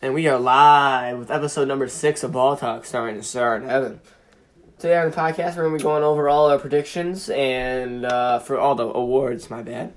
[0.00, 4.00] and we are live with episode number six of Ball Talk, starring Sarah and Evan.
[4.78, 8.38] Today on the podcast, we're going to be going over all our predictions and uh,
[8.38, 9.50] for all the awards.
[9.50, 9.92] My bad.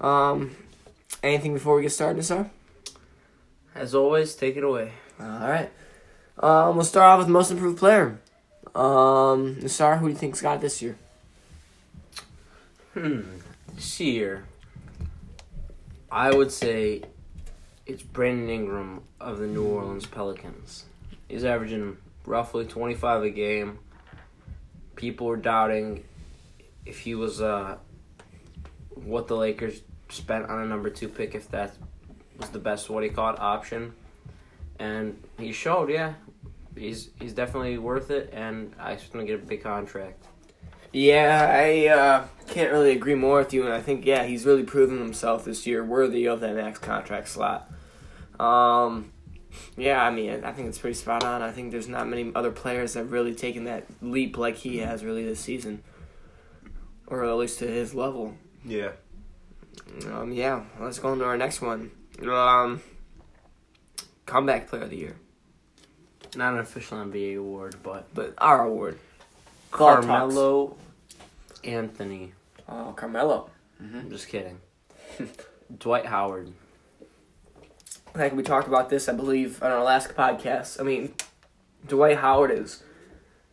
[0.00, 0.56] Um,
[1.22, 2.50] anything before we get started, Sarah?
[3.74, 4.92] As always, take it away.
[5.20, 5.70] All right.
[6.38, 8.18] Um, we'll start off with most improved player.
[8.74, 10.96] Um, Sarah, who do you think's got this year?
[12.94, 13.20] Hmm.
[13.74, 14.46] This year,
[16.10, 17.02] I would say
[17.86, 20.86] it's Brandon Ingram of the New Orleans Pelicans.
[21.28, 23.78] He's averaging roughly 25 a game.
[24.96, 26.04] People were doubting
[26.86, 27.76] if he was uh,
[28.94, 31.74] what the Lakers spent on a number two pick, if that
[32.38, 33.92] was the best, what he called, option.
[34.78, 36.14] And he showed, yeah.
[36.76, 40.24] He's he's definitely worth it, and I expect him to get a big contract.
[40.92, 44.64] Yeah, I uh, can't really agree more with you, and I think yeah, he's really
[44.64, 47.70] proven himself this year, worthy of that max contract slot.
[48.38, 49.12] Um,
[49.76, 51.42] yeah, I mean, I think it's pretty spot on.
[51.42, 54.78] I think there's not many other players that have really taken that leap like he
[54.78, 55.82] has really this season,
[57.06, 58.34] or at least to his level.
[58.64, 58.92] Yeah.
[60.06, 61.90] Um, yeah, let's go into our next one.
[62.26, 62.80] Um,
[64.26, 65.16] comeback player of the year,
[66.36, 68.98] Not an official NBA award, but but our award.
[69.70, 70.76] Carmelo
[71.64, 72.32] Anthony.
[72.68, 73.50] Oh, Carmelo.
[73.80, 74.60] I'm just kidding.
[75.78, 76.52] Dwight Howard.
[78.14, 80.78] Think we talked about this, I believe, on our last podcast.
[80.80, 81.14] I mean,
[81.88, 82.82] Dwight Howard is,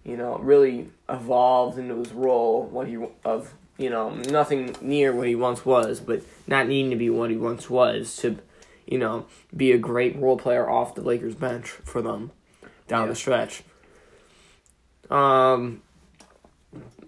[0.03, 2.64] you know, really evolved into his role.
[2.68, 6.95] What he of, you know, nothing near what he once was, but not needing to
[6.95, 8.38] be what he once was to,
[8.86, 12.30] you know, be a great role player off the Lakers bench for them
[12.88, 13.09] down Yeah.
[13.09, 13.64] the stretch.
[15.09, 15.81] Um,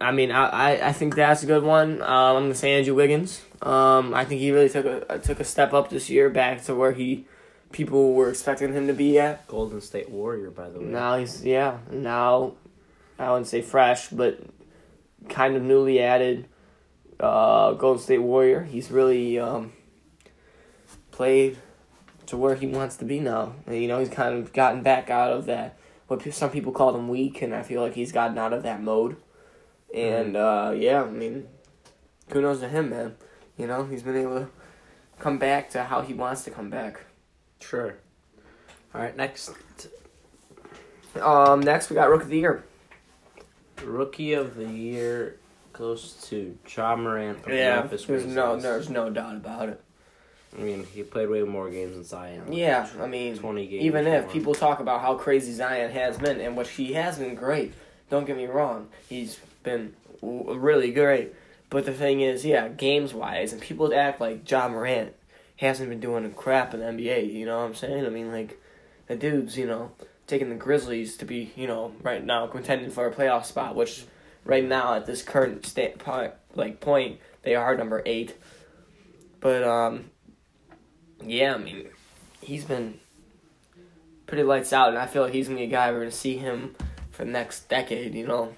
[0.02, 2.02] I mean, I, I, I think that's a good one.
[2.02, 3.44] Um, I'm gonna say Andrew Wiggins.
[3.62, 6.73] Um, I think he really took a took a step up this year, back to
[6.76, 7.26] where he
[7.74, 9.46] people were expecting him to be at.
[9.48, 10.86] Golden State Warrior, by the way.
[10.86, 11.80] Now he's yeah.
[11.92, 12.54] Now
[13.20, 14.40] I wouldn't say fresh, but
[15.28, 16.48] kind of newly added
[17.20, 18.64] uh, Golden State Warrior.
[18.64, 19.73] He's really um,
[21.12, 21.58] played
[22.28, 23.56] to where he wants to be now.
[23.70, 25.78] You know, he's kind of gotten back out of that.
[26.08, 28.82] What some people call him weak, and I feel like he's gotten out of that
[28.82, 29.17] mode.
[29.94, 31.48] And uh, yeah, I mean,
[32.30, 33.16] kudos to him, man.
[33.58, 34.50] You know, he's been able to
[35.20, 37.02] come back to how he wants to come back.
[37.59, 37.95] Sure.
[38.93, 39.52] All right, next
[41.19, 42.64] Um, next we got Rookie of the Year.
[43.83, 45.37] rookie of the year
[45.73, 49.81] goes to Ja Morant of Yeah, Memphis there's no, there's no doubt about it.
[50.55, 52.53] I mean, he played way more games than Zion.
[52.53, 53.83] Yeah, I mean, Twenty games.
[53.83, 54.33] even if more.
[54.33, 57.73] people talk about how crazy Zion has been, and which he has been great,
[58.11, 61.33] don't get me wrong, he's been w- really great.
[61.71, 65.15] But the thing is, yeah, games wise, and people act like Ja Morant
[65.58, 67.31] hasn't been doing crap in the NBA.
[67.33, 68.05] You know what I'm saying?
[68.05, 68.59] I mean, like
[69.08, 69.91] the dude's, you know,
[70.27, 74.05] taking the Grizzlies to be, you know, right now contending for a playoff spot, which
[74.45, 78.36] right now at this current state point, like point, they are number eight.
[79.39, 80.09] But um,
[81.23, 81.87] yeah, I mean,
[82.41, 82.99] he's been
[84.25, 86.37] pretty lights out, and I feel like he's gonna be a guy we're gonna see
[86.37, 86.75] him
[87.11, 88.15] for the next decade.
[88.15, 88.55] You know,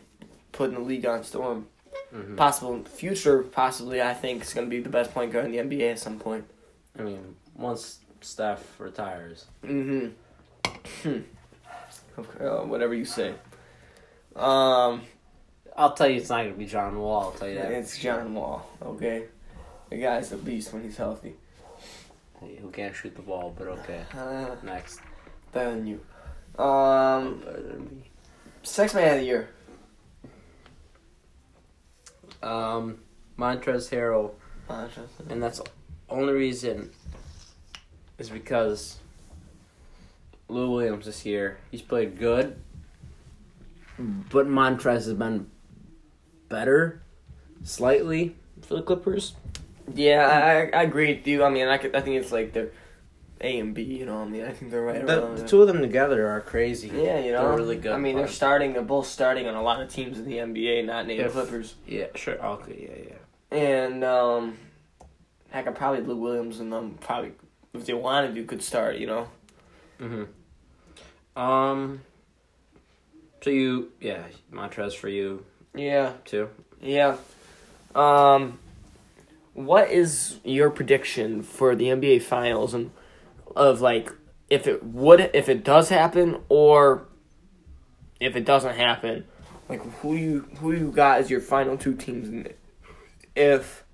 [0.52, 1.68] putting the league on storm.
[2.14, 2.38] Mhm.
[2.38, 4.02] Possible future, possibly.
[4.02, 6.46] I think is gonna be the best point guard in the NBA at some point.
[6.98, 9.46] I mean, once Steph retires.
[9.64, 11.10] Mm-hmm.
[12.20, 13.34] okay, uh, whatever you say.
[14.36, 15.02] Um,
[15.78, 17.24] I'll tell you, it's not gonna be John Wall.
[17.26, 17.72] I'll tell you that.
[17.72, 18.70] it's John Wall.
[18.82, 19.26] Okay,
[19.90, 21.36] the guy's a beast when he's healthy.
[22.62, 23.54] Who can't shoot the ball?
[23.58, 24.02] But okay.
[24.18, 25.00] Uh, Next.
[25.52, 26.00] better than you.
[26.64, 28.12] Um, Better than me.
[28.64, 29.50] sex man of the year.
[32.44, 33.00] Um,
[33.38, 34.32] Montrezl Harrell,
[34.70, 34.88] Uh,
[35.30, 35.62] and that's
[36.10, 36.92] only reason
[38.18, 38.98] is because
[40.48, 42.56] Lou Williams this year he's played good,
[43.98, 45.50] but Montrez has been
[46.50, 47.02] better,
[47.64, 49.36] slightly for the Clippers.
[49.94, 50.28] Yeah,
[50.74, 51.44] I, I agree with you.
[51.44, 52.70] I mean, I, could, I think it's like they're
[53.42, 53.84] A and B.
[53.84, 55.38] You know, I mean, I think they're right The, around.
[55.38, 56.88] the two of them together are crazy.
[56.90, 57.92] yeah, you know, they're really good.
[57.92, 58.74] I mean, they're starting.
[58.74, 61.76] They're both starting on a lot of teams in the NBA, not named If- Clippers.
[61.88, 63.58] yeah, sure, okay, yeah, yeah.
[63.58, 64.58] And um,
[65.56, 67.32] heck, I probably Lou Williams and them probably
[67.74, 68.98] if they wanted to could start.
[68.98, 69.28] You know.
[70.00, 71.40] Mm-hmm.
[71.40, 72.02] Um.
[73.42, 76.14] So you, yeah, Montrez for you Yeah.
[76.26, 76.50] too.
[76.82, 77.18] Yeah.
[77.94, 78.58] Um,
[79.54, 82.92] what is your prediction for the NBA Finals and
[83.56, 84.12] of like
[84.50, 87.08] if it would if it does happen or
[88.20, 89.26] if it doesn't happen,
[89.70, 92.60] like who you who you got as your final two teams in it?
[93.36, 93.85] If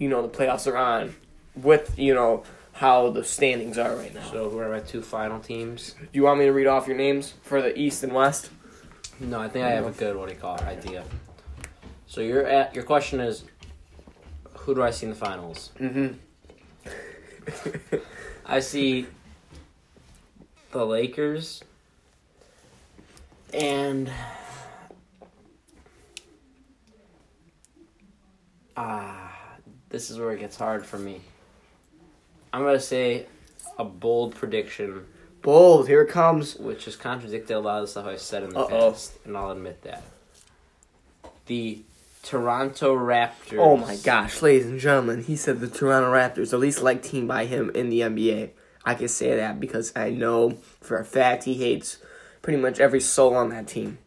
[0.00, 1.14] you know the playoffs are on
[1.54, 2.42] with you know
[2.72, 4.28] how the standings are right now.
[4.30, 5.94] So who are my two final teams?
[6.00, 8.50] Do you want me to read off your names for the East and West?
[9.20, 11.04] No, I think I have a good what do you call it idea.
[12.06, 13.44] So you're at your question is,
[14.54, 15.70] who do I see in the finals?
[15.78, 16.14] Mm-hmm.
[18.46, 19.06] I see
[20.72, 21.62] the Lakers
[23.52, 24.10] and
[28.76, 29.29] ah,
[29.90, 31.20] this is where it gets hard for me.
[32.52, 33.26] I'm gonna say
[33.78, 35.06] a bold prediction,
[35.42, 36.56] Bold, here it comes.
[36.56, 38.90] which has contradicted a lot of the stuff I've said in the Uh-oh.
[38.90, 40.02] past, and I'll admit that.
[41.46, 41.82] The
[42.22, 43.58] Toronto Raptors.
[43.58, 47.26] Oh my gosh, ladies and gentlemen, he said the Toronto Raptors, the least liked team
[47.26, 48.50] by him in the NBA.
[48.84, 51.98] I can say that because I know for a fact he hates
[52.42, 53.98] pretty much every soul on that team,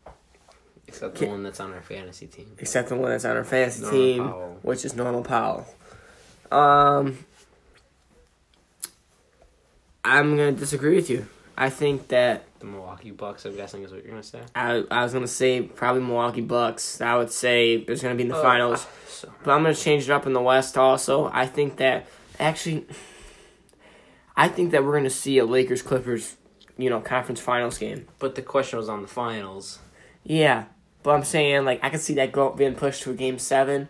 [0.88, 2.52] Except the one that's on our fantasy team.
[2.60, 4.60] except the one that's on our fantasy Norman team, Powell.
[4.62, 5.66] which is Norman Powell.
[6.52, 7.18] Um,
[10.06, 11.28] I'm gonna disagree with you.
[11.58, 14.42] I think that The Milwaukee Bucks, I'm guessing, is what you're gonna say.
[14.56, 17.00] I I was gonna say probably Milwaukee Bucks.
[17.02, 18.86] I would say there's gonna be in the finals.
[19.08, 21.30] So, But I'm gonna change it up in the West also.
[21.34, 22.08] I think that
[22.40, 22.86] actually,
[24.36, 26.36] I think that we're gonna see a Lakers Clippers,
[26.78, 28.08] you know, conference finals game.
[28.20, 29.80] but the question was on the finals.
[30.24, 30.66] Yeah,
[31.02, 33.90] but I'm saying like I can see that go being pushed to a game seven,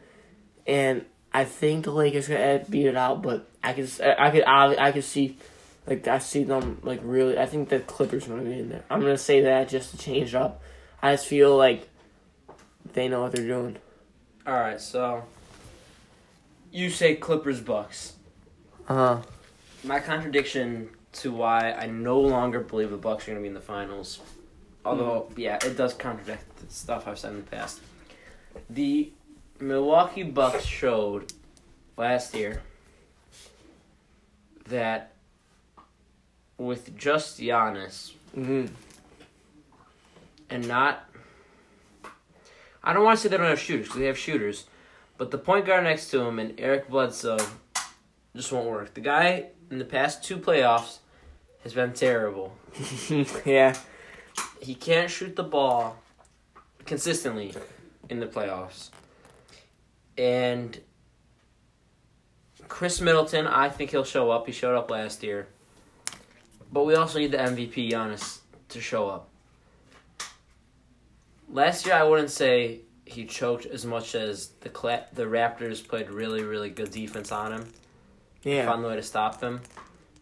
[0.65, 3.21] and I think the Lakers could beat it out.
[3.21, 5.37] But I could I could I, I could see.
[5.85, 7.37] Like I see them like really.
[7.37, 8.83] I think the Clippers gonna be in there.
[8.89, 10.61] I'm gonna say that just to change up.
[11.01, 11.89] I just feel like
[12.93, 13.77] they know what they're doing.
[14.47, 15.23] All right, so
[16.71, 18.13] you say Clippers Bucks.
[18.87, 19.21] Uh huh.
[19.83, 23.53] My contradiction to why I no longer believe the Bucks are going to be in
[23.53, 24.19] the finals,
[24.85, 27.81] although yeah, it does contradict the stuff I've said in the past.
[28.69, 29.11] The
[29.59, 31.33] Milwaukee Bucks showed
[31.97, 32.61] last year
[34.67, 35.11] that
[36.57, 38.65] with just Giannis hmm
[40.49, 41.09] and not.
[42.83, 44.65] I don't want to say they don't have shooters because they have shooters,
[45.17, 47.39] but the point guard next to him and Eric Bledsoe
[48.35, 48.93] just won't work.
[48.93, 50.99] The guy in the past two playoffs
[51.63, 52.55] has been terrible.
[53.45, 53.75] yeah.
[54.63, 55.97] He can't shoot the ball
[56.85, 57.53] consistently
[58.07, 58.91] in the playoffs.
[60.17, 60.79] And
[62.69, 64.45] Khris Middleton, I think he'll show up.
[64.45, 65.47] He showed up last year.
[66.71, 68.39] But we also need the MVP Giannis
[68.69, 69.27] to show up.
[71.49, 76.09] Last year, I wouldn't say he choked as much as the Cla- the Raptors played
[76.09, 77.67] really, really good defense on him.
[78.43, 78.65] Yeah.
[78.65, 79.61] Found the way to stop them.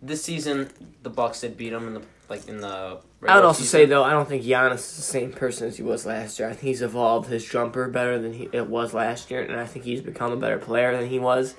[0.02, 0.72] This season,
[1.04, 2.02] the Bucks did beat him in the
[2.32, 2.98] like in the.
[3.28, 3.72] I would also season.
[3.82, 6.48] say though, I don't think Giannis is the same person as he was last year.
[6.48, 9.66] I think he's evolved his jumper better than he it was last year, and I
[9.68, 11.54] think he's become a better player than he was.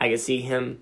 [0.00, 0.80] I can see him.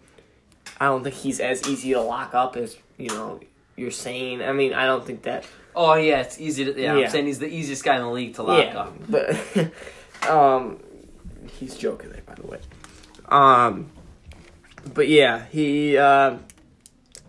[0.79, 3.41] I don't think he's as easy to lock up as you know
[3.77, 4.43] you're saying.
[4.43, 5.47] I mean, I don't think that.
[5.75, 6.79] Oh yeah, it's easy to.
[6.79, 7.05] Yeah, Yeah.
[7.05, 8.95] I'm saying he's the easiest guy in the league to lock yeah, up.
[9.09, 10.81] but um,
[11.59, 12.59] he's joking there, by the way.
[13.29, 13.89] Um,
[14.93, 15.97] but yeah, he.
[15.97, 16.39] Uh,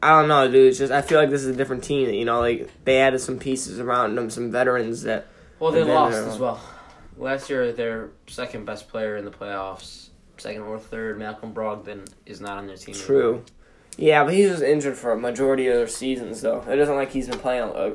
[0.01, 0.67] I don't know, dude.
[0.69, 2.09] It's just I feel like this is a different team.
[2.09, 5.27] You know, like they added some pieces around them, some veterans that.
[5.59, 6.61] Well, they lost they're- as well.
[7.17, 10.07] Last year, their second best player in the playoffs,
[10.37, 12.95] second or third, Malcolm Brogdon, is not on their team.
[12.95, 13.43] True.
[13.97, 16.61] Yeah, but he was injured for a majority of their seasons, though.
[16.61, 17.91] doesn't like he's been playing, uh,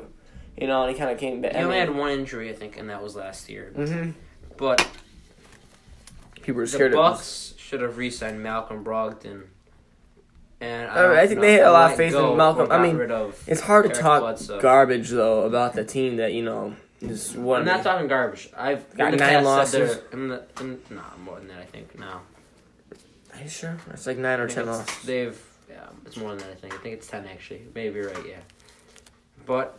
[0.60, 1.56] you know, and he kind of came back.
[1.56, 3.72] He only had one injury, I think, and that was last year.
[3.74, 4.10] hmm
[4.58, 4.86] But
[6.42, 9.44] People were scared The Bucks should have re-signed Malcolm Brogdon.
[10.60, 12.70] And I mean, I think they had a lot of faith in Malcolm.
[12.70, 12.98] I mean,
[13.46, 14.60] It's hard to Eric talk Bledsoe.
[14.60, 17.60] garbage though about the team that you know is one.
[17.60, 18.48] I'm not talking garbage.
[18.56, 19.72] I've Got nine losses?
[19.98, 21.58] they're in the in, nah, more than that.
[21.58, 22.20] I think no.
[23.34, 23.76] Are you sure?
[23.90, 25.02] It's like nine or ten losses.
[25.04, 26.50] They've yeah, it's more than that.
[26.50, 26.74] I think.
[26.74, 27.66] I think it's ten actually.
[27.74, 28.26] Maybe you're right.
[28.26, 28.36] Yeah,
[29.44, 29.78] but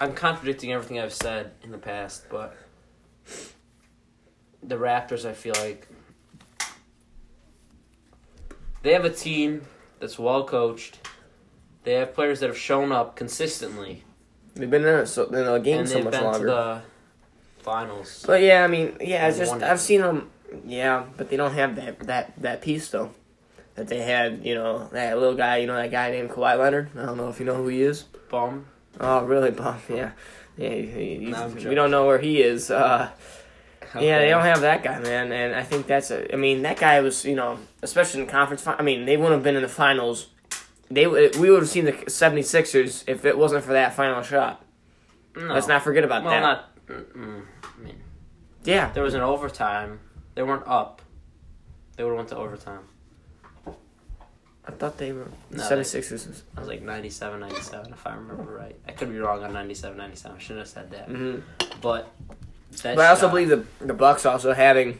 [0.00, 2.26] I'm contradicting everything I've said in the past.
[2.30, 2.56] But
[4.62, 5.88] the Raptors, I feel like
[8.82, 9.62] they have a team
[9.98, 10.98] that's well coached.
[11.84, 14.04] They have players that have shown up consistently,
[14.54, 16.46] They've been in a, so, in a game and so much longer.
[16.46, 16.82] the
[17.60, 18.24] finals.
[18.26, 20.30] But yeah, I mean, yeah, it's just I've seen them.
[20.66, 23.12] Yeah, but they don't have that that that piece though.
[23.76, 26.90] That they had, you know, that little guy, you know, that guy named Kawhi Leonard.
[26.98, 28.02] I don't know if you know who he is.
[28.28, 28.66] Bum.
[28.98, 29.80] Oh, really, Bob?
[29.88, 30.10] Yeah,
[30.58, 30.68] yeah.
[30.70, 32.70] He, he- we don't know where he is.
[32.70, 33.08] Uh,
[33.94, 34.18] Yeah, Okay.
[34.24, 36.32] they don't have that guy, man, and I think that's a.
[36.32, 38.64] I mean, that guy was, you know, especially in conference.
[38.66, 40.28] I mean, they wouldn't have been in the finals.
[40.90, 44.64] They would- we would have seen the 76ers if it wasn't for that final shot.
[45.36, 45.54] No.
[45.54, 46.40] Let's not forget about Well, that.
[46.40, 46.70] not.
[46.88, 48.02] I mean,
[48.64, 50.00] yeah, there was an overtime.
[50.34, 51.02] They weren't up.
[51.96, 52.80] They would have went to overtime.
[54.66, 56.28] I thought they were No, 76ers.
[56.28, 58.76] was- I was like 97, 97, if I remember right.
[58.86, 60.36] I could be wrong on 97, 97.
[60.36, 61.08] I shouldn't have said that.
[61.08, 61.42] Mhm.
[61.80, 62.08] But
[62.82, 64.98] But I also shot- believe the the Bucks also having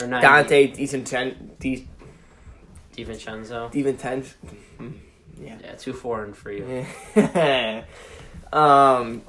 [0.00, 1.58] or 90, Donte DiVincenzo.
[1.58, 1.88] Di,
[2.96, 3.72] DiVincenzo.
[3.72, 4.34] DiVincenzo.
[5.40, 5.56] Yeah.
[5.62, 6.86] Yeah, four and for you.
[7.16, 7.84] Yeah.
[8.52, 9.22] um.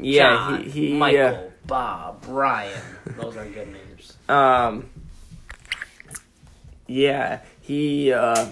[0.00, 0.28] Yeah.
[0.36, 0.70] John, he.
[0.88, 2.80] he Michael, uh, Bob, Brian.
[3.16, 4.16] Those are good names.
[4.28, 4.90] Um.
[6.86, 8.12] Yeah, he.
[8.12, 8.46] Uh,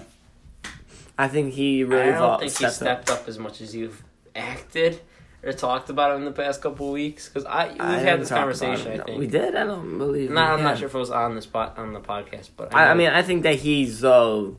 [1.17, 3.27] I think he really I don't think he stepped stepped up.
[3.27, 4.03] as much as you've
[4.35, 4.99] acted
[5.47, 7.27] or talked about him in the past couple weeks.
[7.27, 8.91] Because I we've I had this conversation.
[8.91, 9.01] him.
[9.01, 9.19] I think.
[9.19, 9.55] we did.
[9.55, 10.29] I don't believe.
[10.29, 12.83] We I'm not sure if it was on the spot on the podcast, but I,
[12.83, 14.51] I know- mean, I think that he's uh,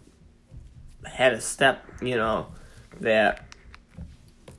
[1.04, 1.84] had a step.
[2.00, 2.46] You know,
[3.00, 3.44] that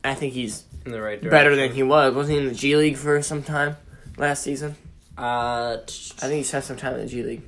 [0.04, 1.30] I think he's in the right direction.
[1.32, 2.14] better than he was.
[2.14, 3.76] Wasn't he in the G League for some time
[4.18, 4.76] last season?
[5.18, 7.42] Uh, I think he spent some time in the G League.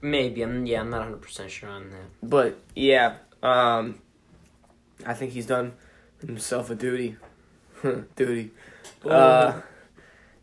[0.00, 0.42] maybe.
[0.42, 0.80] I'm yeah.
[0.80, 2.28] I'm not 100 percent sure on that.
[2.28, 4.00] But yeah, um,
[5.06, 5.74] I think he's done
[6.20, 7.16] himself a duty.
[8.16, 8.50] duty.
[9.04, 9.60] Uh,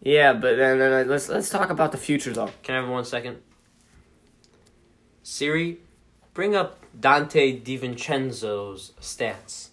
[0.02, 2.52] yeah, but then, then uh, let's let's talk about the future though.
[2.64, 3.42] Can I have one second?
[5.24, 5.80] Siri,
[6.34, 9.70] bring up Donte DiVincenzo's stats.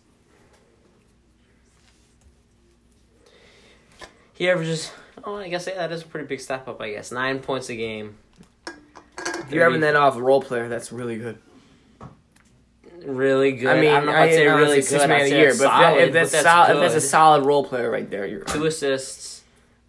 [4.33, 4.91] He averages.
[5.25, 6.81] Oh, I guess yeah, that is a pretty big step up.
[6.81, 8.17] I guess nine points a game.
[9.19, 11.39] If you're having that off a role player, that's really good.
[13.05, 13.69] Really good.
[13.77, 15.09] I mean, I don't know if I'd say really six good.
[15.09, 17.65] man a say year, but solid, if that's, but solid, if that's a solid role
[17.65, 19.43] player right there, you're two assists,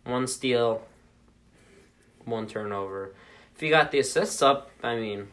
[0.04, 0.82] one steal,
[2.26, 3.14] one turnover.
[3.56, 5.28] If you got the assists up, I mean,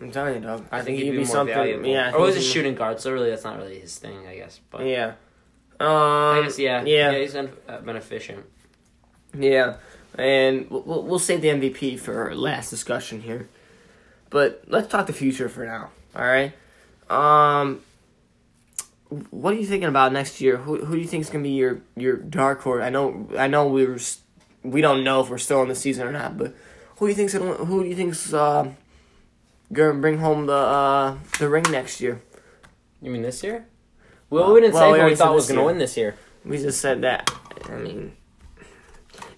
[0.00, 0.66] I'm telling you, dog.
[0.70, 1.54] I, I, think, he'd he'd be, be, more something.
[1.54, 1.86] valuable.
[1.86, 4.36] Yeah, or think was a shooting guard, so really that's not really his thing, I
[4.36, 4.60] guess.
[4.70, 5.14] But Yeah.
[5.80, 7.10] Um, I guess yeah, yeah.
[7.10, 8.44] yeah, he's been, uh, been efficient.
[9.36, 9.76] Yeah,
[10.16, 13.48] and we'll- we'll, we'll save the MVP for our last discussion here.
[14.30, 15.90] But let's talk the future for now.
[16.14, 16.52] All right.
[17.12, 17.80] Um,
[19.30, 20.56] what are you thinking about next year?
[20.56, 22.82] Who who do you think is gonna be your your dark horse?
[22.82, 23.98] I know I know we were
[24.62, 26.54] we don't know if we're still in the season or not, but
[26.96, 28.70] who do you think's gonna who do you think's uh,
[29.72, 32.22] gonna bring home the uh, the ring next year?
[33.02, 33.66] You mean this year?
[34.30, 35.66] Well, Uh, we didn't well, say we who we thought was going to year.
[35.66, 36.14] win this year.
[36.44, 37.30] We just said that.
[37.68, 38.16] I mean,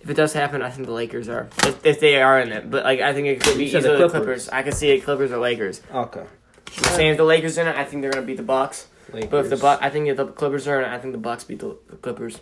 [0.00, 1.48] if it does happen, I think the Lakers are.
[1.64, 3.88] If, if they are in it, but like I think it could be the the
[3.96, 4.10] Clippers.
[4.12, 4.48] Clippers.
[4.50, 5.80] I could see it Clippers or Lakers.
[5.92, 6.24] Okay.
[6.74, 8.88] Saying if the Lakers are in it, I think they're gonna beat the Bucks.
[9.10, 11.18] But if the Buck, I think if the Clippers are in it, I think the
[11.18, 12.40] Bucks beat the, the Clippers.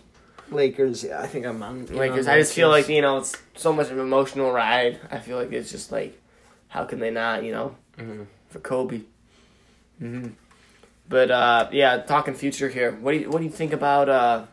[0.49, 1.85] Lakers, yeah, I think I'm on.
[1.87, 2.27] Lakers.
[2.27, 4.99] I just feel like you know it's so much of an emotional ride.
[5.11, 6.19] I feel like it's just like,
[6.67, 7.43] how can they not?
[7.43, 8.27] You know, Mhm.
[8.49, 9.01] for Kobe.
[9.99, 10.29] hmm
[11.09, 12.91] But uh, yeah, talking future here.
[12.91, 14.09] What do you what do you think about?
[14.09, 14.45] Uh,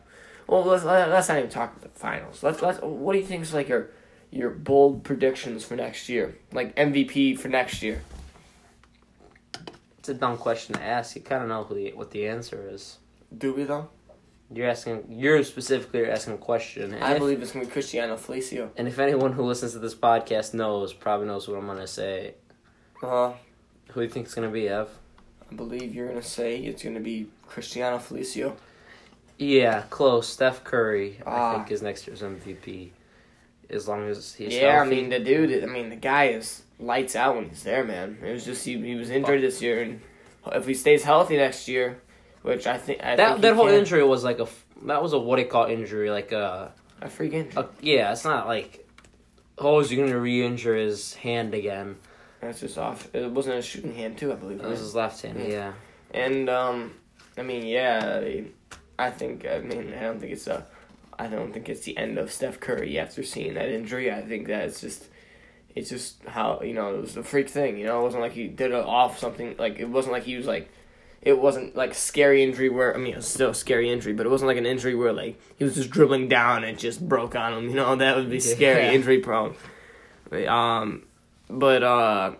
[0.47, 2.43] well, let's let's not even talk about the finals.
[2.43, 2.79] Let's let's.
[2.81, 3.87] What do you think is like your
[4.31, 6.35] your bold predictions for next year?
[6.51, 8.01] Like MVP for next year.
[10.01, 11.15] It's a dumb question to ask.
[11.15, 12.97] You kind of know who the, what the answer is.
[13.37, 13.87] Do we though?
[14.51, 15.05] You're asking.
[15.09, 16.93] You're specifically asking a question.
[16.95, 18.69] And I if- believe it's gonna be Cristiano Felicio.
[18.75, 22.33] And if anyone who listens to this podcast knows, probably knows what I'm gonna say.
[23.03, 23.33] Uh,
[23.89, 24.89] Who do you think it's gonna be, Ev?
[25.51, 28.55] I believe you're gonna say it's gonna be Cristiano Felicio.
[29.37, 30.27] Yeah, close.
[30.27, 31.51] Steph Curry, Ah.
[31.51, 32.89] I think, is next year's MVP.
[33.69, 34.87] As long as he's yeah, healthy.
[34.97, 35.63] I mean the dude.
[35.63, 38.17] I mean the guy is lights out when he's there, man.
[38.25, 40.01] It was just he, he was injured this year, and
[40.51, 42.01] if he stays healthy next year,
[42.41, 44.47] which I think I that think that whole can, injury was like a
[44.83, 47.63] that was a what you call injury like a, a freak injury.
[47.63, 48.87] a yeah it's not like
[49.59, 51.97] oh is he gonna re-injure his hand again
[52.39, 53.13] That's just off.
[53.13, 54.59] It wasn't a shooting hand too, I believe.
[54.59, 55.47] it was his left hand Yeah.
[55.47, 55.73] yeah
[56.25, 56.93] And um,
[57.37, 58.53] I mean, yeah, I, mean,
[58.97, 60.65] I think I mean I don't think it's a,
[61.19, 64.11] I don't think it's the end of Steph Curry after seeing that injury.
[64.11, 65.07] I think that it's just,
[65.75, 67.77] it's just how you know it was a freak thing.
[67.77, 70.35] You know, it wasn't like he did it off something like it wasn't like he
[70.35, 70.69] was like,
[71.21, 74.25] it wasn't like scary injury where I mean it was still a scary injury, but
[74.25, 77.35] it wasn't like an injury where like he was just dribbling down and just broke
[77.35, 77.69] on him.
[77.69, 78.91] You know, that would be scary, Yeah.
[78.97, 79.55] injury prone.
[80.47, 81.03] Um,
[81.49, 82.31] but uh.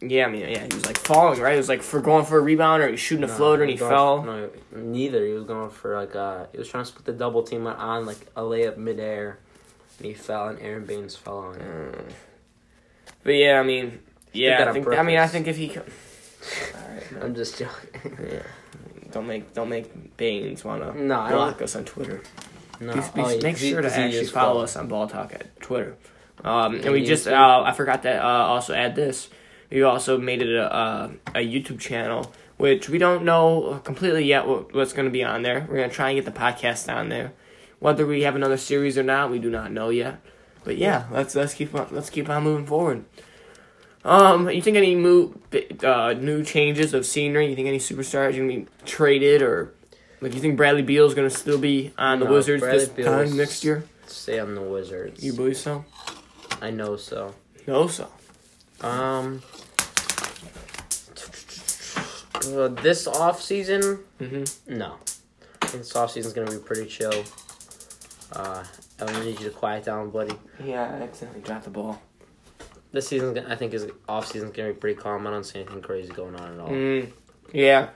[0.00, 1.54] Yeah, I mean, yeah, he was like falling, right?
[1.54, 3.62] It was like for going for a rebound or he was shooting a No, floater
[3.62, 4.20] and he fell.
[4.20, 7.12] for- no neither he was going for like uh he was trying to split the
[7.14, 9.38] double team on like a layup midair
[9.98, 11.62] and he fell and Aron Baynes fell on him
[11.94, 12.12] Mm.
[13.24, 13.98] But yeah, I mean,
[14.32, 14.86] yeah, I think.
[14.88, 15.80] I mean, I think if he, co-
[16.74, 17.22] all right, man.
[17.22, 18.42] I'm just joking yeah,
[19.10, 22.20] don't make don't make Baynes wanna no I block don't us on Twitter.
[22.80, 24.64] no Please, Oh, please yeah, make he- sure to he actually is follow well.
[24.64, 25.96] us on Ball Talk at Twitter.
[26.44, 29.30] Um, and And we just, uh, I forgot to uh, also add this.
[29.70, 34.46] We also made it a, uh, a YouTube channel, which we don't know completely yet
[34.46, 35.64] what, what's going to be on there.
[35.68, 37.32] We're going to try and get the podcast on there.
[37.78, 40.20] Whether we have another series or not, we do not know yet.
[40.64, 43.04] But yeah, let's let's keep on let's keep on moving forward.
[44.04, 45.38] Um, you think any new
[45.82, 47.48] uh, new changes of scenery?
[47.48, 49.72] You think any superstars are gonna be traded or
[50.20, 52.88] like you think Bradley Beal is gonna still be on the No, Wizards Bradley this
[52.88, 53.84] Beal's- time next year?
[54.06, 55.22] Stay on the Wizards.
[55.24, 55.84] You believe so?
[56.62, 57.34] I know so.
[57.66, 58.08] No, so.
[58.82, 59.42] Um,
[62.46, 64.76] uh, this off season, Mm-hmm.
[64.78, 64.96] no.
[65.62, 67.24] I think this off season's gonna be pretty chill.
[68.32, 68.64] Uh,
[69.00, 70.34] I don't need you to quiet down, buddy.
[70.62, 72.00] Yeah, I accidentally dropped the ball.
[72.92, 75.26] This season, I think, is off season's gonna be pretty calm.
[75.26, 76.68] I don't see anything crazy going on at all.
[76.68, 77.10] Mm,
[77.52, 77.88] yeah.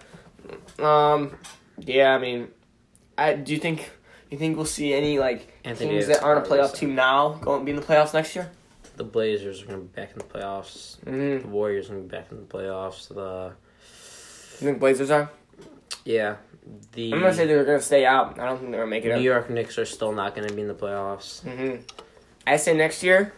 [0.79, 1.37] Um.
[1.79, 2.49] Yeah, I mean,
[3.17, 3.91] I do you think
[4.31, 7.35] you think we'll see any like Anthony teams Davis that aren't a playoff team now
[7.35, 8.51] going to be in the playoffs next year?
[8.97, 10.99] The Blazers are gonna be back in the playoffs.
[11.05, 11.43] Mm.
[11.43, 13.07] The Warriors are gonna be back in the playoffs.
[13.09, 13.53] The
[14.61, 15.31] You think Blazers are?
[16.05, 16.37] yeah,
[16.93, 18.39] the I'm gonna say they're gonna stay out.
[18.39, 19.23] I don't think they're gonna make it New up.
[19.23, 21.43] York Knicks are still not gonna be in the playoffs.
[21.43, 21.77] hmm
[22.47, 23.33] I say next year.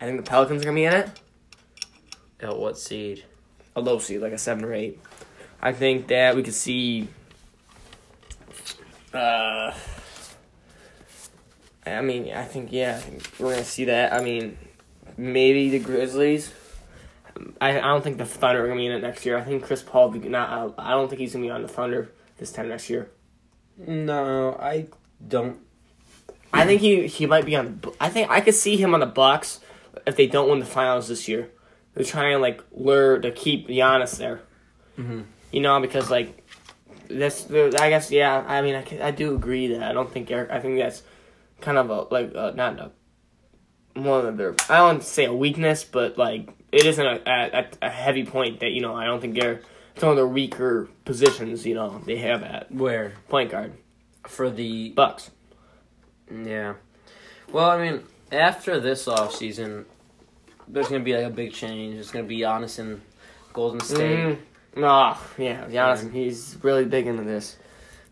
[0.00, 1.10] I think the Pelicans are gonna be in it.
[2.40, 3.24] At what seed?
[3.76, 5.00] A low seed, like a seven or eight.
[5.60, 7.08] I think that we could see.
[9.14, 9.72] Uh.
[11.84, 14.12] I mean, I think yeah, I think we're gonna see that.
[14.12, 14.56] I mean,
[15.16, 16.52] maybe the Grizzlies.
[17.60, 19.36] I, I don't think the Thunder are gonna be in it next year.
[19.36, 20.74] I think Chris Paul not.
[20.78, 22.10] I don't think he's gonna be on the Thunder
[22.42, 23.10] this time next year.
[23.78, 24.86] No, I
[25.26, 25.58] don't.
[26.52, 27.92] I think he he might be on the.
[28.00, 29.60] I think I could see him on the Bucks
[30.06, 31.50] if they don't win the finals this year.
[31.94, 34.40] They're trying to like lure to keep Giannis there.
[34.98, 35.24] Mhm.
[35.52, 36.42] You know, because like
[37.08, 37.50] that's.
[37.50, 38.44] I guess yeah.
[38.46, 40.50] I mean, I can, I do agree that I don't think Eric.
[40.50, 41.02] I think that's
[41.60, 42.90] kind of a like uh, not a
[43.94, 44.54] one of their.
[44.68, 48.72] I don't say a weakness, but like it isn't a, a a heavy point that
[48.72, 48.94] you know.
[48.94, 49.60] I don't think they're
[49.94, 51.66] it's one of the weaker positions.
[51.66, 53.72] You know, they have at Where point guard
[54.26, 55.30] for the Bucks.
[56.30, 56.74] yeah.
[57.50, 59.84] Well, I mean, after this off season,
[60.68, 61.96] there's gonna be like a big change.
[61.98, 63.02] It's gonna be Giannis in
[63.52, 64.18] Golden State.
[64.18, 64.38] Mm.
[64.78, 67.56] Oh, yeah, Giannis, he's really big into this.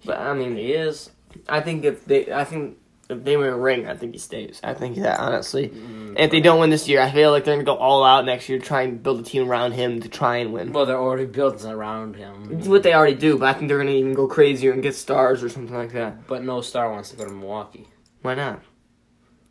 [0.04, 1.10] But I mean, He is.
[1.48, 2.76] I think if they, I think
[3.10, 4.60] if they win a ring, I think he stays.
[4.62, 7.44] I think that honestly, Mm, and if they don't win this year, I feel like
[7.44, 10.08] they're gonna go all out next year, try and build a team around him to
[10.08, 10.72] try and win.
[10.72, 12.48] Well, they're already built around him.
[12.52, 14.94] It's what they already do, but I think they're gonna even go crazier and get
[14.94, 16.26] stars or something like that.
[16.26, 17.86] But no star wants to go to Milwaukee.
[18.22, 18.60] Why not?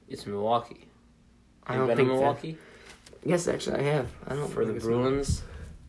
[0.08, 0.88] It's Milwaukee.
[1.68, 2.58] I don't think to that- Milwaukee
[3.26, 4.08] Yes, actually, I have.
[4.28, 5.44] I don't for the Bruins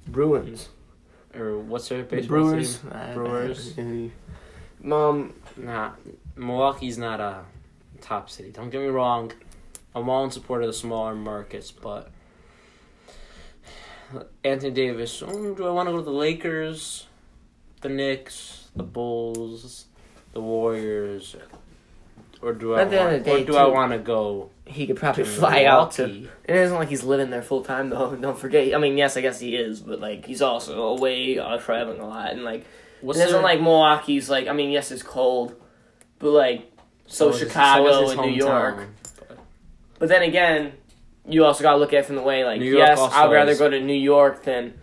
[0.09, 0.69] Bruins.
[1.35, 2.79] or what's their The baseball Brewers.
[2.79, 2.93] team?
[2.93, 3.79] I- Brewers.
[3.79, 5.91] Um, Nah,
[6.37, 7.45] Milwaukee's not a
[8.01, 8.51] top city.
[8.51, 9.33] Don't get me wrong.
[9.95, 12.11] I'm all in support of the smaller markets, but
[14.45, 15.23] Anthony Davis.
[15.27, 17.07] oh, do I want to go to the Lakers,
[17.81, 19.87] the Knicks, the Bulls,
[20.33, 21.37] the Warriors,
[22.43, 23.99] or do I At the end want, of the day, or do I want to
[23.99, 26.29] go he could probably fly out to?
[26.45, 28.15] It isn't like he's living there full time though.
[28.21, 28.75] Don't forget.
[28.75, 32.07] I mean, yes, I guess he is, but like he's also away uh, traveling a
[32.07, 32.65] lot, and like
[33.01, 34.31] What's it isn't like Milwaukee's.
[34.31, 35.55] Like I mean, yes, it's cold,
[36.19, 36.71] but like
[37.11, 38.37] so, his- Chicago so and New.
[38.37, 38.89] York.
[39.99, 40.73] But then again,
[41.29, 43.81] you also gotta look at it from the way like yes, I'd rather go to
[43.81, 44.81] New York than,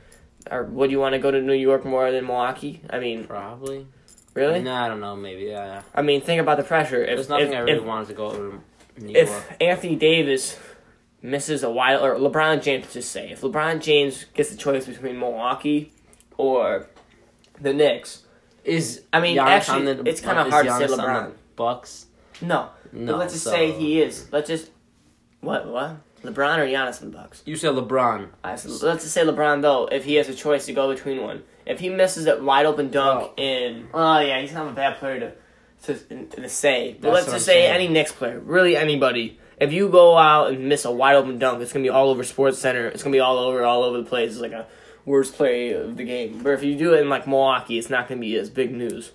[0.52, 2.82] or would you want to go to New York more than Milwaukee?
[2.90, 3.88] I mean, Probably.
[4.36, 4.62] really?
[4.62, 5.16] No, I don't know.
[5.16, 5.82] Maybe yeah.
[5.96, 7.04] I mean, think about the pressure.
[7.04, 8.62] If There's nothing if, I really if, wanted to go to
[9.04, 9.44] New if York.
[9.60, 10.58] Anthony Davis
[11.24, 15.18] misses a wide or LeBron James just say if LeBron James gets the choice between
[15.20, 15.92] Milwaukee
[16.38, 16.86] or
[17.60, 18.24] the Knicks,
[18.64, 21.04] Is I mean Giannis actually the- it's kind of hard to say Giannis on the
[21.04, 21.32] LeBron.
[21.56, 22.06] Bucks.
[22.42, 24.28] No, No, but let's just so- say he is.
[24.32, 24.70] Let's just
[25.42, 27.42] what what LeBron or Giannis in the Bucks.
[27.46, 28.30] You said LeBron.
[28.44, 31.22] I said, let's just say LeBron though, if he has a choice to go between
[31.22, 33.34] one, if he misses that wide open dunk Oh.
[33.42, 36.94] in, oh yeah, he's not a bad player to to, to say.
[37.00, 37.74] But That's let's just I'm say saying.
[37.76, 39.40] any Knicks player, really anybody.
[39.60, 42.24] If you go out and miss a wide open dunk, it's gonna be all over
[42.24, 42.88] Sports Center.
[42.88, 44.32] It's gonna be all over, all over the place.
[44.34, 44.66] It's like a
[45.06, 46.42] worst play of the game.
[46.44, 49.12] But if you do it in like Milwaukee, it's not gonna be as big news.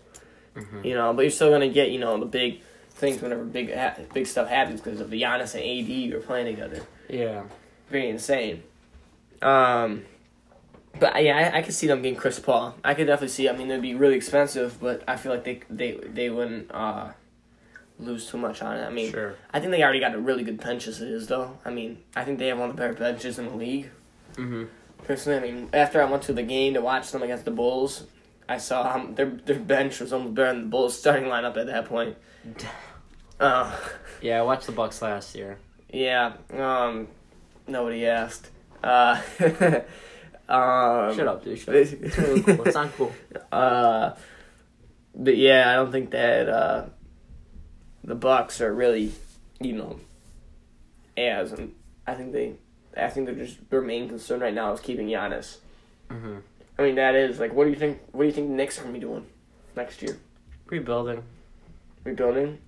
[0.56, 0.84] Mhm.
[0.84, 2.60] You know, but you're still gonna get you know the big
[2.94, 6.46] things whenever big ha- big stuff happens because of the Giannis and AD are playing
[6.46, 7.42] together Yeah.
[7.90, 8.62] very insane.
[9.40, 10.04] Um,
[11.00, 12.76] but yeah, I, I could see them getting Chris Paul.
[12.84, 13.48] I could definitely see.
[13.48, 17.08] I mean, it'd be really expensive, but I feel like they they they wouldn't uh,
[17.98, 18.84] lose too much on it.
[18.84, 19.34] I mean, Sure.
[19.52, 21.58] I think they already got a really good bench as it is, though.
[21.64, 23.90] I mean, I think they have one of the better benches in the league.
[24.34, 24.64] Mm-hmm.
[25.04, 28.04] Personally, I mean, after I went to the game to watch them against the Bulls,
[28.48, 31.66] I saw um, their their bench was almost better than the Bulls starting lineup at
[31.66, 32.16] that point.
[33.40, 33.76] Uh,
[34.20, 35.58] Yeah, I watched the Bucks last year.
[35.92, 36.34] yeah.
[36.52, 37.08] Um,
[37.66, 38.50] nobody asked.
[38.82, 39.20] Uh,
[40.48, 41.58] um, Shut up, dude.
[41.58, 41.80] Shut up.
[41.80, 42.62] It's really cool.
[42.64, 43.12] It's not cool.
[43.52, 44.16] Uh,
[45.14, 46.86] but yeah, I don't think that uh,
[48.02, 49.12] the Bucks are really,
[49.60, 50.00] you know,
[51.18, 51.74] as and
[52.06, 52.54] I think they
[52.96, 55.58] I think they're just their main concern right now is keeping Giannis.
[56.08, 56.36] Mm-hmm.
[56.78, 58.00] I mean, that is like, what do you think?
[58.12, 59.26] What do you think the Knicks are gonna be doing
[59.76, 60.18] next year?
[60.66, 61.22] Rebuilding.
[62.04, 62.58] Rebuilding.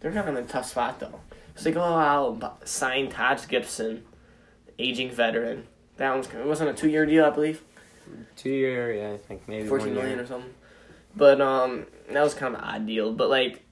[0.00, 1.20] They're not in a tough spot though.
[1.54, 4.04] So they go out and sign Taj Gibson,
[4.78, 5.66] aging veteran.
[5.96, 7.62] That one's it wasn't a two year deal, I believe,
[8.36, 10.52] Two year, yeah, I think maybe fourteen million or something.
[11.16, 13.12] But um, that was kind of an odd deal.
[13.12, 13.62] But like,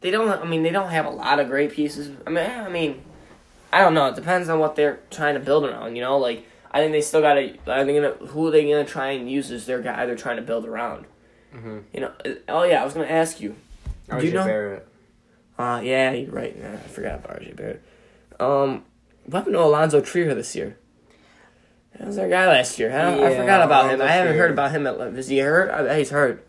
[0.00, 0.28] they don't.
[0.28, 2.10] I mean, they don't have a lot of great pieces.
[2.26, 3.02] I mean, I mean,
[3.72, 4.06] I don't know.
[4.08, 5.96] It depends on what they're trying to build around.
[5.96, 7.56] You know, like I think they still got to.
[7.66, 10.36] I think gonna, who are they gonna try and use as their guy they're trying
[10.36, 11.06] to build around.
[11.54, 11.78] Mm-hmm.
[11.92, 12.12] You know.
[12.24, 13.54] uh, Oh yeah, I was gonna ask you.
[14.10, 14.44] Do you know?
[14.44, 14.88] Barrett.
[15.58, 16.60] Uh, yeah, you're right.
[16.60, 17.82] Nah, I forgot about RJ Barrett.
[18.40, 18.84] Um,
[19.26, 20.78] what happened to Alonzo Trier this year?
[21.98, 22.90] That was our guy last year.
[22.90, 24.00] I, I forgot about him.
[24.00, 24.42] Alonzo I haven't Trier.
[24.42, 24.86] heard about him.
[24.86, 25.70] At, is he hurt?
[25.70, 26.46] I bet he's hurt.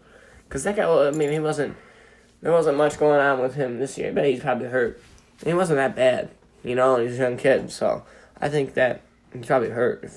[0.49, 0.83] Cause that guy.
[1.07, 1.75] I mean, he wasn't.
[2.41, 4.09] There wasn't much going on with him this year.
[4.09, 5.01] I bet he's probably hurt.
[5.39, 6.29] And he wasn't that bad.
[6.63, 7.71] You know, he's a young kid.
[7.71, 8.03] So
[8.39, 9.01] I think that
[9.33, 10.09] he's probably hurt.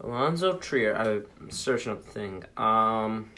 [0.00, 0.94] Alonzo Trier.
[0.94, 2.44] I'm searching up the thing.
[2.56, 3.30] Um,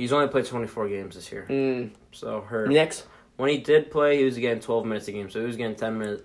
[0.00, 2.68] he's only played 24 games this year, Mm, so hurt.
[2.68, 3.04] Knicks.
[3.36, 5.76] When he did play, he was getting 12 minutes a game, so he was getting
[5.76, 6.22] 10 minutes.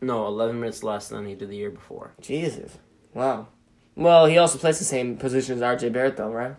[0.00, 2.12] No, 11 minutes less than he did the year before.
[2.20, 2.78] Jesus.
[3.12, 3.48] Wow.
[3.96, 6.54] Well, he also plays the same position as RJ Barrett, though, right?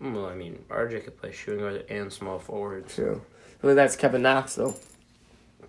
[0.00, 2.88] Well, I mean, RJ could play shooting guard and small forward.
[2.88, 3.20] True.
[3.62, 4.76] Well, that's Kevin Knox, though.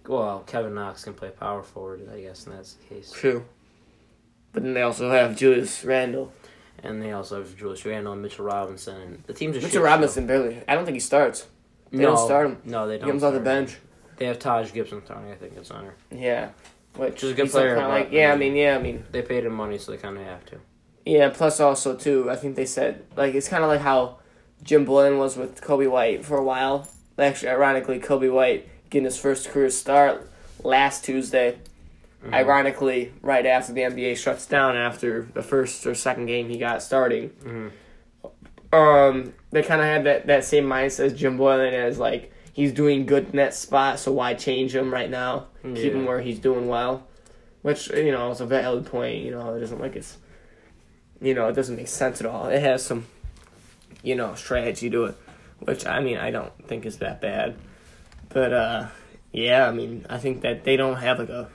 [0.08, 3.12] Well, Kevin Knox can play power forward, I guess, and that's the case.
[3.12, 3.44] True.
[4.54, 6.32] But then they also have Julius Randle.
[6.84, 9.02] And they also have Julius Randle and Mitchell Robinson.
[9.02, 9.86] And the team's shit Mitchell show.
[9.86, 10.62] Robinson barely.
[10.68, 11.48] I don't think he starts.
[11.92, 12.58] They no, don't start him.
[12.66, 13.06] No, they don't.
[13.06, 13.78] He comes off the bench.
[14.18, 15.96] They have Taj Gibson starting, I think, at center.
[16.12, 16.50] Yeah.
[16.96, 19.46] Which is a good player, kinda like, yeah, I mean, yeah, I mean, They paid
[19.46, 20.58] him money, so they kind of have to.
[21.06, 21.30] yeah.
[21.30, 24.18] Plus, also too, I think they said like it's kind of like how
[24.64, 26.88] Jim Boylen was with Coby White for a while.
[27.18, 30.30] Actually, ironically, Coby White getting his first career start
[30.64, 31.58] last Tuesday.
[32.26, 32.34] Mhm.
[32.34, 36.82] Ironically, right after the NBA shuts down after the first or second game he got
[36.84, 37.30] starting.
[37.44, 37.72] Mhm.
[38.72, 42.72] um they kind of had that that same mindset as Jim Boylen as like he's
[42.72, 45.48] doing good in that spot, so why change him right now?
[45.64, 47.08] Keep him where he's doing well,
[47.64, 49.24] which you know is a valid point.
[49.24, 50.18] You know, it isn't like it's
[51.22, 52.48] you know it doesn't make sense at all.
[52.48, 53.08] It has some
[54.04, 55.16] you know strategy to it,
[55.60, 57.56] which I mean I don't think is that bad,
[58.30, 58.88] but uh
[59.32, 61.50] yeah, I mean I think that they don't have like a.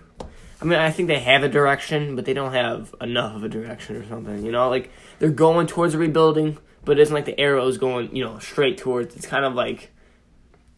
[0.65, 3.51] I mean, I think they have a direction, but they don't have enough of a
[3.51, 4.43] direction or something.
[4.43, 7.77] You know, like they're going towards a rebuilding, but it isn't like the arrow is
[7.77, 9.15] going, you know, straight towards.
[9.15, 9.93] It's kind of like,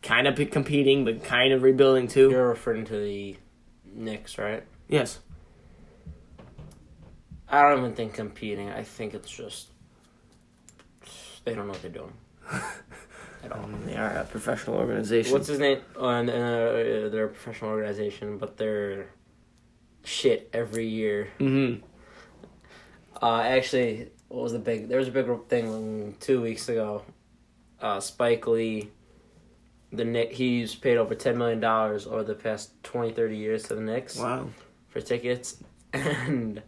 [0.02, 2.30] kind of competing, but kind of rebuilding too.
[2.30, 3.36] You're referring to the
[3.84, 4.64] Knicks, right?
[4.88, 5.20] Yes.
[7.48, 8.70] I don't even think competing.
[8.70, 9.68] I think it's just
[11.44, 12.12] they don't know what they're doing
[13.44, 13.62] at all.
[13.62, 15.32] Um, they are a professional organization.
[15.32, 15.80] What's his name?
[15.94, 19.06] Oh, and, uh, they're a professional organization, but they're
[20.06, 21.28] shit every year.
[21.38, 21.84] mm-hmm.
[23.20, 24.88] Uh, actually, what was the big?
[24.88, 27.02] There was a big thing two weeks ago.
[27.80, 28.90] Uh, Spike Lee,
[29.92, 33.74] the Nick, he's paid over ten million dollars over the past 20, 30 years to
[33.74, 34.48] the Knicks Wow.
[34.88, 35.56] for tickets,
[35.94, 36.62] and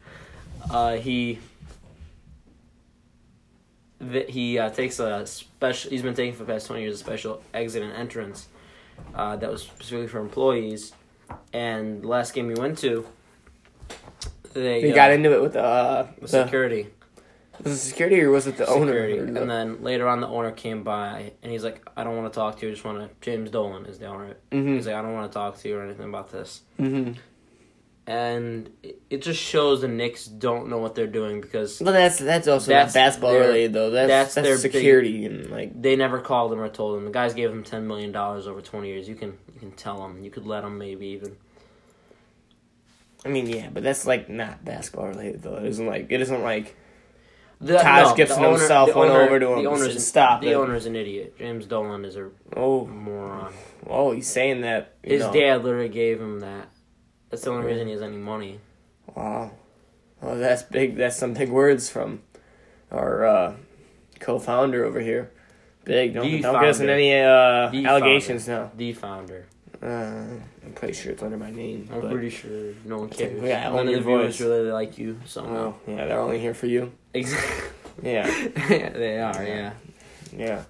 [0.71, 1.39] uh, he
[4.01, 5.91] th- he uh, takes a special.
[5.91, 8.49] He's been taking for the past twenty years a special exit and entrance
[9.15, 10.93] uh, that was specifically for employees.
[11.53, 13.07] And the last game he went to,
[14.55, 16.89] they They uh, got into it with the, uh, the the security.
[17.63, 19.19] was it security or was it the security.
[19.21, 19.41] owner?
[19.41, 22.37] And then later on, the owner came by and he's like, "I don't want to
[22.39, 22.73] talk to you.
[22.73, 24.37] I just want to." James Dolan is the owner.
[24.53, 24.75] mm-hmm.
[24.75, 27.13] He's like, "I don't want to talk to you or anything about this." mm-hmm.
[28.07, 28.71] And
[29.11, 32.71] it- just shows the Knicks don't know what they're doing because But that's that's also
[32.71, 33.91] That's basketball their- related though.
[33.91, 37.05] That's that's that's, their big- security and like they never called him or told him.
[37.05, 39.09] The guys gave him ten million dollars over twenty years.
[39.09, 40.23] You can you can tell them.
[40.25, 41.37] You could let them maybe even.
[43.25, 45.57] I mean yeah, but that's like not basketball related though.
[45.57, 46.77] It isn't like it isn't like
[47.61, 50.03] The, Taj the Gibson owner- himself went owner- over to him The and owner's said,
[50.03, 51.37] "Stop The it." owner's an idiot.
[51.39, 53.53] James Dolan is a oh moron.
[53.89, 55.33] oh he's saying that His know.
[55.33, 56.69] dad literally gave him that.
[57.31, 58.61] That's the only reason he has any money.
[59.15, 59.51] Wow.
[60.23, 60.97] Oh, that's big.
[60.97, 62.23] That's some big words from
[62.91, 63.55] our uh,
[64.21, 65.31] co-founder over here.
[65.85, 66.15] Big.
[66.15, 68.71] Don't, The don't get us in any uh, allegations now.
[68.77, 69.47] The founder.
[69.81, 69.87] Uh,
[70.65, 71.89] I'm pretty sure it's under my name.
[71.93, 73.41] I'm but- pretty sure no one cares.
[73.43, 74.47] Yeah, None only of the your viewers voice.
[74.49, 75.53] really like you somehow.
[75.87, 76.93] Well, yeah, they're only here for you.
[77.15, 77.69] Exactly.
[78.03, 78.27] Yeah,
[78.71, 79.45] yeah, they are.
[79.45, 79.73] Yeah.
[80.37, 80.63] yeah.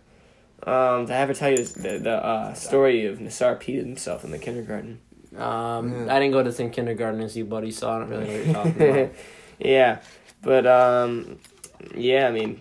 [0.62, 4.30] Um, did I ever tell you the, the uh, story of Nassar peed himself in
[4.30, 5.00] the kindergarten?
[5.36, 6.14] Um, Yeah.
[6.14, 8.32] I didn't go to the same kindergarten as you, buddy, so I don't really know
[8.32, 9.12] what you're talking about.
[9.58, 10.00] yeah,
[10.42, 11.38] but um,
[11.94, 12.60] yeah, I mean,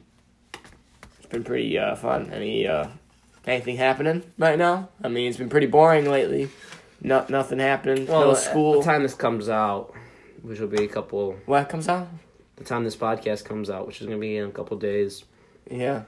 [1.17, 2.31] it's been pretty uh, fun.
[2.31, 2.87] Any uh,
[3.47, 4.89] anything happening right now?
[5.03, 6.49] I mean, it's been pretty boring lately.
[7.01, 8.07] No, nothing happening.
[8.07, 8.79] Well, no school.
[8.79, 9.93] the time this comes out,
[10.41, 11.35] which will be a couple.
[11.45, 12.07] What comes out?
[12.55, 15.23] The time this podcast comes out, which is gonna be in a couple days.
[15.69, 16.03] Yeah.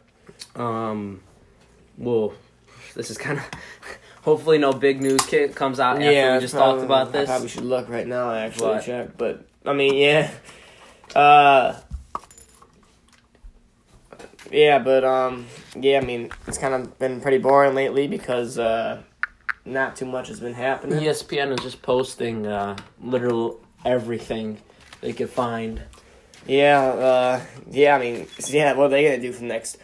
[0.55, 1.21] Um,
[1.97, 2.33] well,
[2.95, 3.45] this is kind of.
[4.23, 5.21] Hopefully, no big news
[5.55, 7.29] comes out after yeah, we just probably- talked about I this.
[7.29, 8.31] probably should look right now.
[8.33, 9.17] Actually, But- check.
[9.17, 10.31] But I mean, yeah.
[11.15, 11.79] Uh.
[14.51, 15.99] Yeah, but um, yeah.
[15.99, 19.01] I mean, it's kind of been pretty boring lately because uh,
[19.65, 20.99] not too much has been happening.
[20.99, 24.57] ESPN is just posting uh, literal everything
[25.01, 25.81] they could find.
[26.47, 27.95] Yeah, uh, yeah.
[27.95, 28.73] I mean, yeah.
[28.73, 29.77] What are they gonna do for the next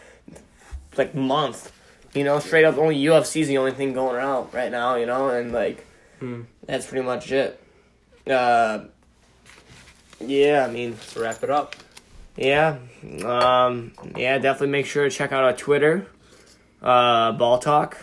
[0.97, 1.71] like month?
[2.13, 4.95] You know, straight up, only UFC's the only thing going around right now.
[4.95, 5.85] You know, and like
[6.19, 6.43] Hmm.
[6.65, 7.61] that's pretty much it.
[8.25, 8.85] Uh,
[10.19, 10.65] yeah.
[10.67, 11.75] I mean, Let's wrap it up.
[12.35, 12.77] Yeah,
[13.23, 14.37] um, yeah.
[14.37, 16.07] Definitely make sure to check out our Twitter,
[16.81, 17.97] uh, Ball Talk,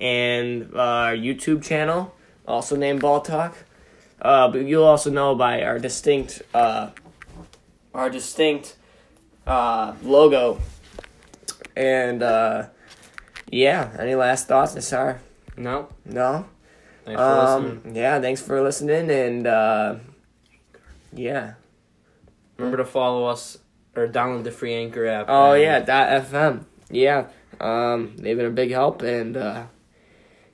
[0.00, 2.14] and uh, our YouTube channel,
[2.46, 3.56] also named Ball Talk.
[4.20, 6.90] Uh, but you'll also know by our distinct, uh,
[7.92, 8.76] our distinct
[9.46, 10.58] uh, logo.
[11.76, 12.68] And uh,
[13.50, 15.18] yeah, any last thoughts, Nassar?
[15.58, 16.46] No, No.
[17.04, 17.82] thanks for listening.
[17.86, 19.96] Um, yeah, thanks for listening, and uh,
[21.12, 21.54] yeah.
[22.56, 23.58] Remember to follow us
[23.96, 25.26] or download the free Anchor app.
[25.28, 26.64] Oh yeah, dot FM.
[26.90, 27.28] Yeah.
[27.60, 29.64] Um, they've been a big help, and uh,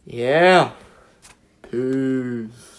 [0.05, 0.72] yeah.
[1.70, 2.72] Peace.